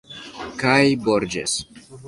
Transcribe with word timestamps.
Kaj 0.63 0.79
Borĝes... 1.05 1.57